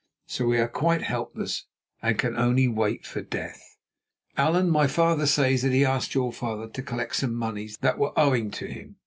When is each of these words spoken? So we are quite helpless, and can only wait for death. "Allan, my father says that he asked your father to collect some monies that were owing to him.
So 0.25 0.47
we 0.47 0.57
are 0.57 0.67
quite 0.67 1.03
helpless, 1.03 1.67
and 2.01 2.17
can 2.17 2.35
only 2.35 2.67
wait 2.67 3.05
for 3.05 3.21
death. 3.21 3.77
"Allan, 4.35 4.67
my 4.71 4.87
father 4.87 5.27
says 5.27 5.61
that 5.61 5.73
he 5.73 5.85
asked 5.85 6.15
your 6.15 6.33
father 6.33 6.67
to 6.69 6.81
collect 6.81 7.17
some 7.17 7.35
monies 7.35 7.77
that 7.81 7.99
were 7.99 8.17
owing 8.17 8.49
to 8.49 8.65
him. 8.65 8.95